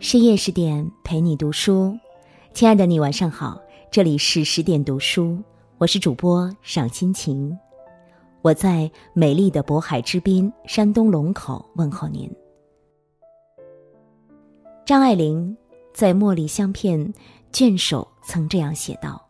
[0.00, 1.94] 深夜十点陪你读书，
[2.54, 3.60] 亲爱的你晚上好，
[3.90, 5.38] 这里是十点读书，
[5.76, 7.54] 我是主播赏心情，
[8.40, 12.34] 我在美丽的渤海之滨山东龙口问候您。
[14.86, 15.54] 张爱玲
[15.92, 16.98] 在《茉莉香片》
[17.52, 19.22] 卷首曾这样写道：“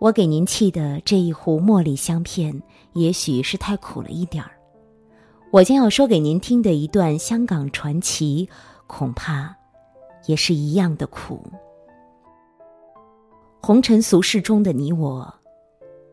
[0.00, 2.62] 我给您沏的这一壶茉莉香片，
[2.94, 4.52] 也许是太苦了一点儿。
[5.50, 8.48] 我将要说给您听的一段香港传奇。”
[8.86, 9.54] 恐怕
[10.26, 11.42] 也是一样的苦。
[13.60, 15.34] 红尘俗世中的你我，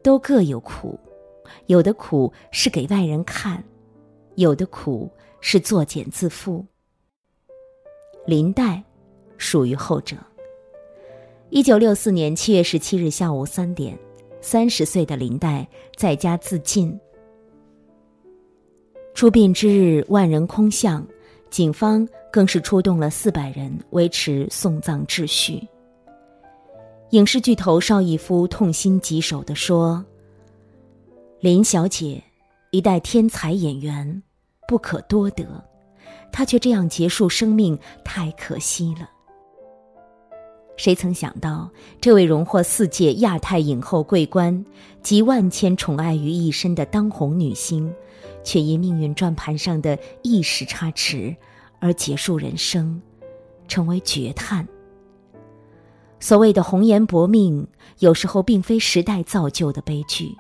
[0.02, 1.00] 都各有苦，
[1.68, 3.64] 有的苦是给外人看，
[4.36, 6.66] 有的苦是作茧自缚。
[8.26, 8.82] 林黛
[9.38, 10.16] 属于后者。
[11.50, 13.96] 一九六四年七月十七日下午三点，
[14.42, 17.00] 三十岁的林黛在家自尽。
[19.14, 21.06] 出殡之日，万人空巷。
[21.54, 25.62] 警方更是出动了四百人维持送葬秩序。
[27.12, 30.04] 影视巨头邵逸夫痛心疾首地说
[31.40, 32.20] ：“林小姐，
[32.72, 34.24] 一代天才演员，
[34.68, 35.46] 不可多得，
[36.32, 39.08] 她却这样结束生命，太可惜了。”
[40.76, 41.70] 谁曾想到，
[42.02, 44.66] 这位荣获四届亚太影后桂冠、
[45.04, 47.94] 集万千宠爱于一身的当红女星。
[48.44, 51.36] 却因命运转盘上的一时差池，
[51.80, 53.02] 而结束人生，
[53.68, 54.68] 成为绝叹。
[56.20, 57.68] 所谓的红颜薄命，
[58.00, 60.34] 有时候并非时代造就的悲剧，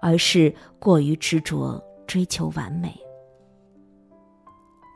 [0.00, 2.92] 而是过于执着追求完美。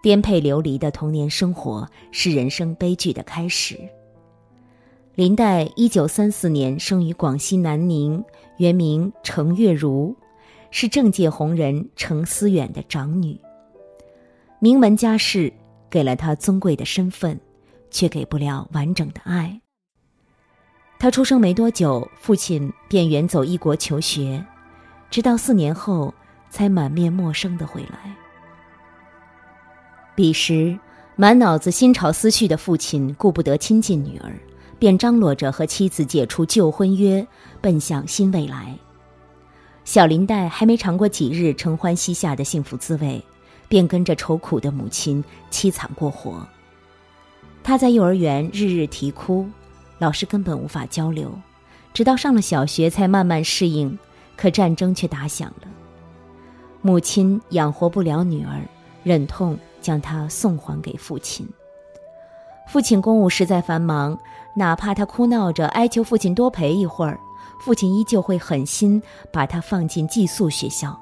[0.03, 3.79] 颠沛流离的童年生活是人生悲剧的开始。
[5.15, 8.23] 林黛一九三四年生于广西南宁，
[8.59, 10.15] 原名程月如。
[10.77, 13.39] 是政界红人程思远的长女。
[14.59, 15.53] 名门家世
[15.89, 17.41] 给了她尊贵的身份，
[17.93, 19.61] 却给不了完整的爱。
[20.99, 24.45] 她出生没多久，父亲便远走异国求学，
[25.11, 26.13] 直到四年后
[26.51, 28.13] 才满面陌生的回来。
[30.17, 30.77] 彼时，
[31.15, 34.37] 满脑子新潮思绪的父亲顾不得亲近女儿，
[34.81, 37.25] 便张罗着和妻子解除旧婚约，
[37.61, 38.77] 奔向新未来。
[39.85, 43.23] 小林黛还没尝过几日承欢膝下的幸福滋味，
[43.69, 46.47] 便跟着愁苦的母亲凄惨过活。
[47.63, 49.47] 她在幼儿园日日啼哭，
[49.99, 51.31] 老师根本无法交流，
[51.93, 53.99] 直到上了小学才慢慢适应。
[54.37, 55.69] 可战争却打响了，
[56.83, 58.61] 母亲养活不了女儿，
[59.05, 61.49] 忍痛将她送还给父亲。
[62.67, 64.19] 父亲公务实在繁忙，
[64.57, 67.17] 哪怕他哭闹着哀求父亲多陪一会儿。
[67.59, 70.99] 父亲依旧会狠心把他放进寄宿学校，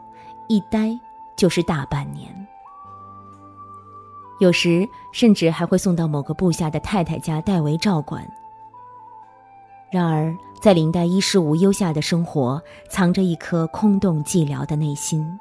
[0.49, 0.99] 一待
[1.37, 2.29] 就是大半年。
[4.39, 8.29] 有时甚至还会送到某个部下的太太家代为照管。
[9.91, 15.39] 然而，在林黛衣食无忧下的生活，藏着一颗空洞寂寥的内心。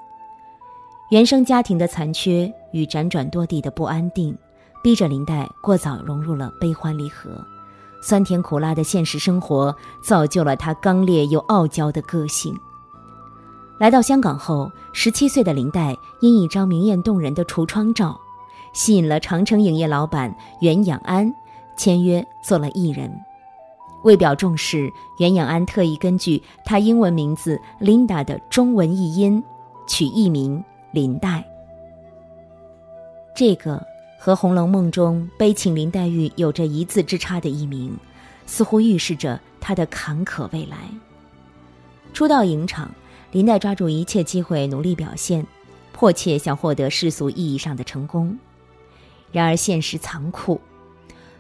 [1.10, 4.38] 原生家庭的残缺与辗转多地的不安定，
[4.84, 7.44] 逼着林黛过早融入了悲欢离合。
[8.02, 12.54] 酸甜苦辣的现实生活造就了他刚烈又傲娇的个性。
[13.78, 18.20] 来到香港后，十七岁的林黛因一张明艳动人的橱窗照，
[18.74, 21.32] 吸引了长城影业老板袁养安，
[21.78, 23.12] 签约做了艺人。
[24.04, 29.44] 为表重视，袁养安特意根据他英文名字 Linda 的中文译音，
[29.88, 31.44] 取艺名林黛。
[33.36, 33.91] 这个。
[34.24, 37.98] 和《红楼梦》中悲情林黛玉有着一字之差的艺名，
[38.46, 40.78] 似乎预示着她的坎坷未来。
[42.14, 42.92] 初到影场，
[43.32, 45.44] 林黛抓住一切机会努力表现，
[45.92, 48.38] 迫切想获得世俗意义上的成功。
[49.32, 50.62] 然而现实残酷，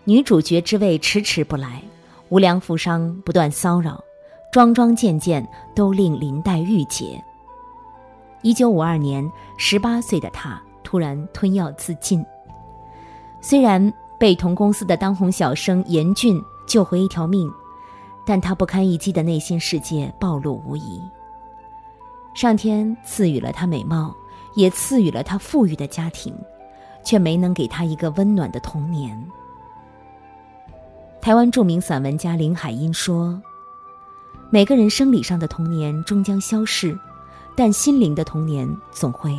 [0.03, 1.83] 女主角之位迟迟不来，
[2.29, 4.03] 无良富商不断骚扰，
[4.51, 7.23] 桩桩件件都令林黛郁结。
[8.41, 12.25] 一九五二年，十八岁的她突然吞药自尽。
[13.41, 17.51] 虽然被同公司的当红小生严俊救回一条命，
[18.23, 21.01] 但他不堪一击的内心世界暴露无遗。
[22.35, 24.15] 上天赐予了他美貌，
[24.53, 26.33] 也赐予了他富裕的家庭，
[27.03, 29.19] 却没能给他一个温暖的童年。
[31.19, 33.41] 台湾著名散文家林海音说
[34.49, 36.97] ：“每个人生理上的童年终将消逝，
[37.55, 39.35] 但心灵的童年总会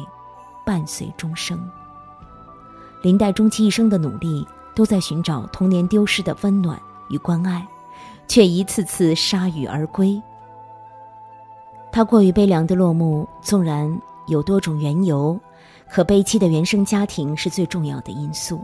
[0.67, 1.59] 伴随终生。”
[3.03, 7.67] 林黛终其一生的努力，都在寻找童年丢失的温暖与关爱，
[8.29, 10.21] 却一次次铩羽而归。
[11.91, 15.39] 她过于悲凉的落幕，纵然有多种缘由，
[15.91, 18.61] 可悲凄的原生家庭是最重要的因素。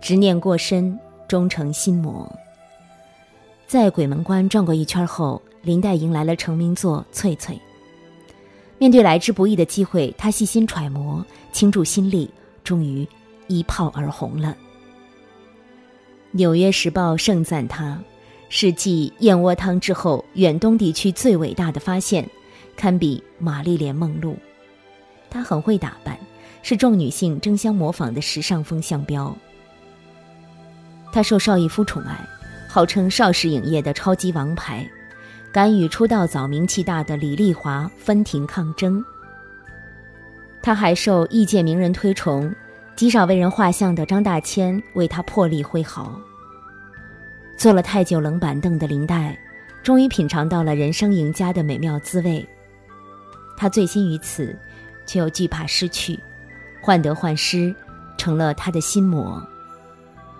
[0.00, 0.98] 执念过深，
[1.28, 2.30] 终成心魔。
[3.66, 7.54] 在鬼门关转过一圈后，林黛迎来了成名作《翠翠》。
[8.78, 12.30] 面对来之不易的机会，她细心揣摩，倾注心力，
[12.62, 13.06] 终于
[13.46, 14.48] 一炮而红了。
[16.32, 17.98] 《纽约时报》盛赞她
[18.48, 22.28] 是继燕窝汤之后远东地区最伟大的发现，
[22.76, 24.36] 堪比玛丽莲梦露。
[25.30, 26.18] 她很会打扮，
[26.62, 29.36] 是众女性争相模仿的时尚风向标。
[31.12, 32.18] 她受邵逸夫宠爱，
[32.68, 34.84] 号称邵氏影业的超级王牌。
[35.54, 39.00] 敢与出道早、名气大的李丽华分庭抗争。
[40.60, 42.52] 他还受异界名人推崇，
[42.96, 46.20] 极少为人画像的张大千为他破例挥毫。
[47.56, 49.38] 坐了太久冷板凳的林黛，
[49.80, 52.44] 终于品尝到了人生赢家的美妙滋味。
[53.56, 54.58] 他醉心于此，
[55.06, 56.18] 却又惧怕失去，
[56.80, 57.72] 患得患失，
[58.18, 59.40] 成了他的心魔。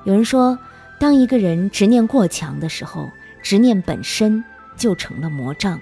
[0.02, 0.58] 有人说，
[0.98, 3.08] 当一个人执念过强的时候，
[3.44, 4.44] 执念本身。
[4.76, 5.80] 就成了魔障。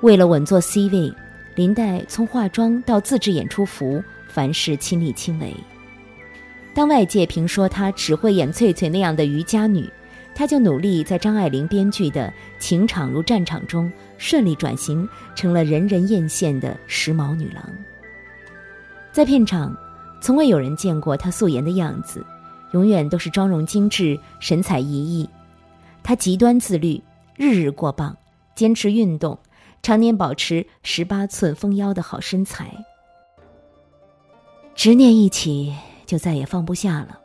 [0.00, 1.12] 为了稳坐 C 位，
[1.54, 5.54] 林黛从化妆到自制演出服，凡事亲力亲为。
[6.74, 9.88] 当外界评说她只会演翠翠那样的渔家女，
[10.34, 12.28] 她就努力在张爱玲编剧的
[12.58, 17.62] 《情场如战场》中顺利转型，成了人人艳羡的时髦女郎。
[19.12, 19.76] 在片场，
[20.20, 22.24] 从未有人见过她素颜的样子，
[22.72, 25.28] 永远都是妆容精致、神采奕奕。
[26.02, 27.00] 她极端自律。
[27.42, 28.16] 日日过磅，
[28.54, 29.36] 坚持运动，
[29.82, 32.72] 常年保持十八寸丰腰的好身材。
[34.76, 35.74] 执念一起，
[36.06, 37.18] 就再也放不下了。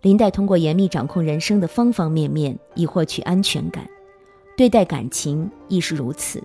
[0.00, 3.84] 林黛通过严密掌控人生的方方面面，以获取安全感，
[4.56, 6.40] 对待感情亦是如此。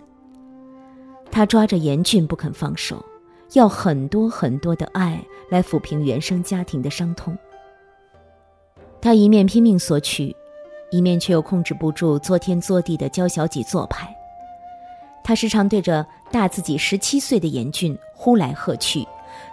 [1.29, 3.05] 她抓着严峻不肯放手，
[3.53, 7.37] 要很多很多的爱来抚平原生家庭的伤痛。
[8.99, 10.35] 她一面拼命索取。
[10.91, 14.13] 一面却又控制不住作天作地的娇小姐做派，
[15.23, 19.07] 她时常对着大自己十七岁的严俊呼来喝去，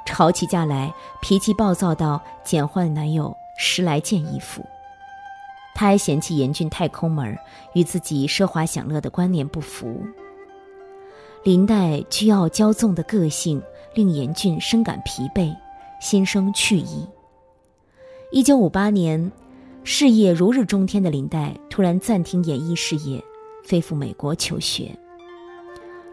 [0.04, 0.92] 吵起架来
[1.22, 4.64] 脾气暴躁到减换男友十来件衣服。
[5.76, 7.38] 她还嫌弃严俊太抠门，
[7.72, 10.04] 与自己奢华享乐的观念不符。
[11.44, 13.62] 林黛倨傲骄纵的个性
[13.94, 15.54] 令严俊深感疲惫，
[16.00, 17.06] 心生去意。
[18.32, 19.30] 一九五八年。
[19.90, 23.24] 事业如日中天的林黛突然暂停演艺事业，
[23.64, 24.94] 飞赴美国求学。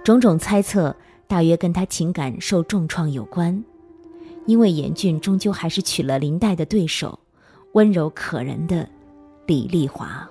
[0.01, 0.95] 种种猜测
[1.27, 3.62] 大约跟她情感受重创有关，
[4.45, 7.19] 因为严俊终究还是娶了林黛的对手，
[7.74, 8.88] 温柔可人的
[9.45, 10.25] 李丽华。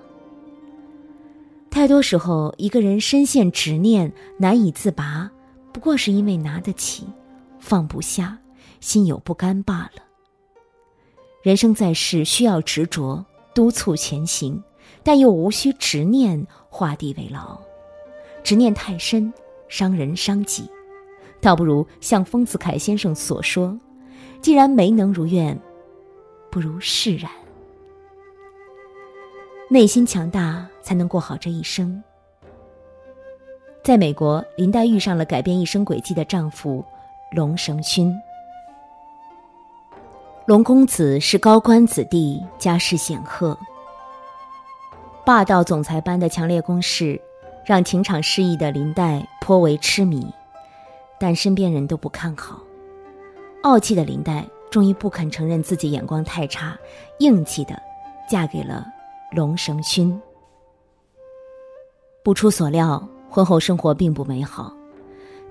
[1.69, 5.29] 太多时候，一个人深陷执念难以自拔，
[5.71, 7.05] 不过是因为拿得起，
[7.59, 8.39] 放不下，
[8.79, 10.01] 心有不甘罢了。
[11.43, 13.23] 人生在世，需要执着。
[13.55, 14.61] 督促前行，
[15.01, 17.57] 但又无需执念画地为牢。
[18.43, 19.33] 执念太深，
[19.67, 20.69] 伤人伤己，
[21.41, 23.75] 倒不如像丰子恺先生所说
[24.41, 25.59] ：“既然没能如愿，
[26.51, 27.31] 不如释然。”
[29.67, 32.03] 内心强大，才能过好这一生。
[33.83, 36.83] 在美国，林黛遇上了改变一生轨迹的丈夫
[37.31, 38.13] 龙绳勋。
[40.45, 43.57] 龙公子是高官子弟，家世显赫。
[45.25, 47.19] 霸道总裁般的强烈攻势，
[47.65, 50.31] 让情场失意的林黛颇为痴迷，
[51.19, 52.59] 但身边人都不看好。
[53.63, 56.77] 傲气的林黛终于不肯承认自己眼光太差，
[57.17, 57.81] 硬气的
[58.29, 58.85] 嫁给了
[59.31, 60.21] 龙绳勋。
[62.23, 64.71] 不出所料，婚后生活并不美好，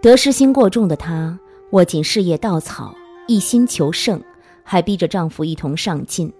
[0.00, 1.36] 得失心过重的她
[1.72, 2.94] 握紧事业稻草，
[3.26, 4.22] 一心求胜。
[4.64, 6.32] 还逼着丈夫一同上进，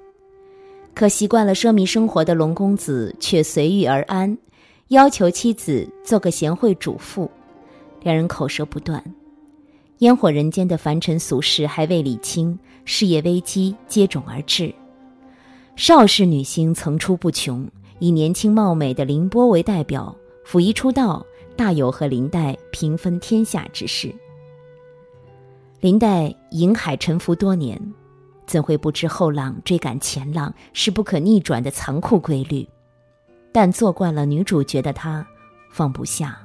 [0.95, 4.37] 可习惯了奢靡生活的龙公子却随遇而安，
[4.89, 7.31] 要求妻子做个贤惠主妇，
[8.03, 9.05] 两人口舌不断，
[9.99, 14.75] 烟火人间的凡尘俗事还未理清，事业危机接踵而至。
[15.77, 20.15] 邵氏女星层出不穷，以年轻貌美的凌波为代表，
[20.45, 21.25] 甫一出道，
[21.57, 24.13] 大有和林黛平分天下之势。
[25.81, 27.79] 林黛饮海沉浮多年。
[28.47, 32.69] 怎会不知后浪追赶前浪是不可逆转的残酷规律？
[33.53, 35.27] 但做惯了女主角的她，
[35.71, 36.39] 放不下。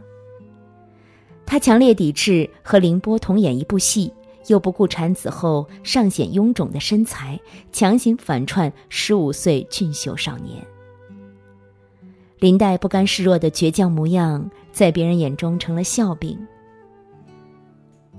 [1.46, 4.13] 她强烈抵制和凌波同演一部戏，
[4.48, 7.39] 又不顾产子后尚显臃肿的身材，
[7.72, 10.63] 强行反串十五岁俊秀少年。
[12.38, 16.39] 林黛不甘示弱的倔强模样，在别人眼中成了笑柄。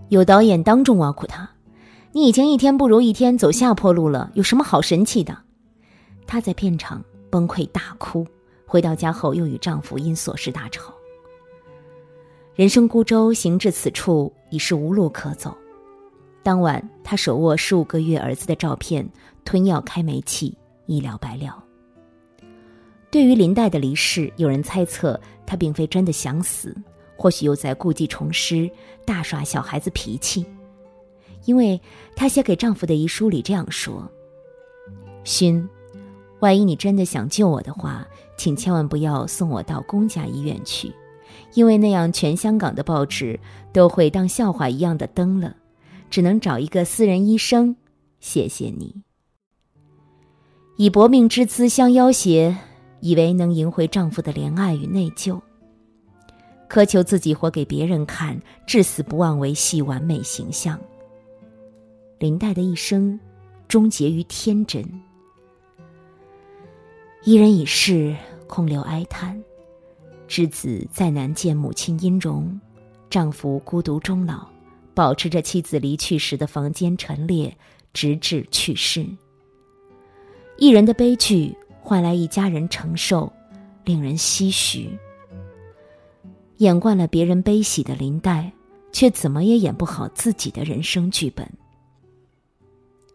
[0.08, 1.48] 有导演当众挖苦她。
[2.12, 5.36] 你已经一天不如一天走下坡路了，有什么好神气的？
[6.26, 8.26] 她在片场崩溃大哭，
[8.66, 10.92] 回到家后又与丈夫因琐事大吵。
[12.56, 15.56] 人生孤舟行至此处，已是无路可走。
[16.42, 19.08] 当晚，她手握十五个月儿子的照片，
[19.44, 21.62] 吞药开煤气，一了百了。
[23.08, 26.76] 对于林黛的离世，有人猜测她并非真的想死，
[27.16, 28.68] 或许又在故技重施，
[29.06, 30.44] 大耍小孩子脾气。
[31.44, 31.80] 因为
[32.14, 34.10] 她写给丈夫的遗书里这样说
[35.24, 35.68] ：“勋，
[36.40, 38.06] 万一你真的想救我的话，
[38.36, 40.92] 请千万不要送我到公家医院去，
[41.54, 43.38] 因为那样全香港的报纸
[43.72, 45.56] 都会当笑话一样的登了。”
[46.10, 47.76] 只能找一个私人医生，
[48.18, 49.04] 谢谢你。
[50.76, 52.52] 以薄命之姿相要挟，
[52.98, 55.40] 以为能赢回丈夫的怜爱与内疚，
[56.68, 60.76] 苛求自己活给别人看，至死不忘维系完美形象。
[62.20, 63.18] 林黛的一生
[63.66, 64.84] 终结于天真。
[67.24, 68.14] 一人已逝，
[68.46, 69.42] 空留哀叹。
[70.28, 72.60] 之子再难见母亲音容，
[73.08, 74.46] 丈夫孤独终老。
[74.92, 77.56] 保持着妻子离去时的房间陈列，
[77.94, 79.06] 直至去世。
[80.58, 83.32] 一人的悲剧换来一家人承受，
[83.82, 84.90] 令人唏嘘。
[86.58, 88.52] 演惯了别人悲喜的林黛，
[88.92, 91.50] 却怎么也演不好自己的人生剧本。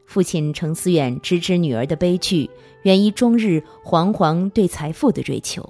[0.06, 2.50] 父亲程思远直知女儿的悲剧，
[2.84, 5.68] 源于终日惶惶对财富的追求，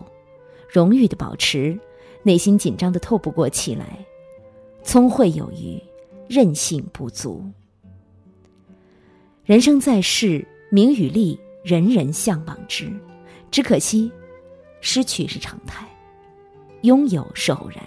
[0.70, 1.80] 荣誉的保持，
[2.24, 3.98] 内心紧张的透不过气来，
[4.84, 5.82] 聪慧有余。
[6.28, 7.46] 韧性不足。
[9.44, 12.92] 人生在世，名与利，人人向往之，
[13.52, 14.12] 只可惜，
[14.82, 15.88] 失去是常态，
[16.82, 17.80] 拥有是偶然，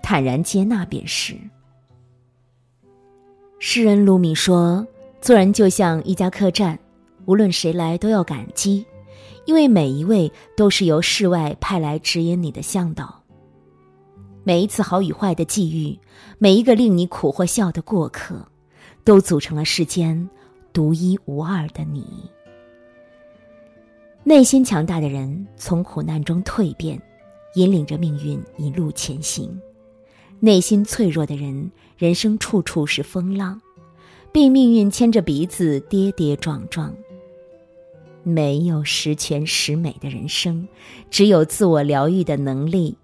[0.00, 1.34] 坦然接纳便是。
[3.58, 4.86] 诗人鲁米说
[5.22, 6.76] ：“做人就像一家客栈，
[7.26, 8.84] 无论谁来都要感激，
[9.46, 13.22] 因为每一位都是由世外派来指引你的向导。”
[14.42, 15.96] 每一次好与坏的际遇，
[16.38, 18.44] 每一个令你苦或笑的过客，
[19.04, 20.28] 都组成了世间
[20.72, 22.28] 独一无二的你。
[24.24, 27.00] 内心强大的人从苦难中蜕变，
[27.54, 29.48] 引领着命运一路前行；
[30.40, 33.60] 内心脆弱的人，人生处处是风浪，
[34.32, 36.92] 被命运牵着鼻子跌跌撞撞。
[38.22, 40.66] 没有十全十美的人生，
[41.10, 42.96] 只有自我疗愈的能力。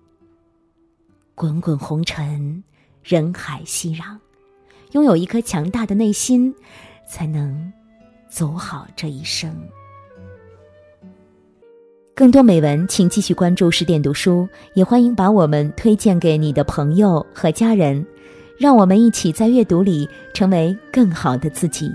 [1.35, 2.63] 滚滚红尘，
[3.03, 4.17] 人海熙攘，
[4.93, 6.55] 拥有一颗强大的内心，
[7.07, 7.73] 才能
[8.29, 9.55] 走好这一生。
[12.15, 18.05] 更多美文，请继续关注十点读书，也欢迎把我们推荐给你的朋友和家人，
[18.59, 21.93] 让我们一起在阅读里成为更好的自己。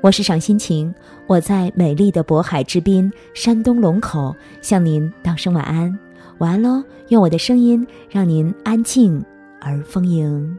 [0.00, 0.94] 我是赏心情，
[1.26, 5.98] 我在美丽的渤海之滨，山东龙口，向您道声晚安。
[6.38, 6.84] 晚安喽！
[7.08, 9.20] 用我的声音让您安静
[9.60, 10.56] 而丰盈。